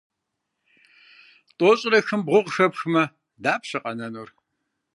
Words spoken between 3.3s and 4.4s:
дапщэ къэнэнур?